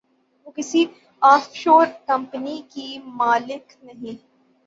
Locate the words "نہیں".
3.83-4.15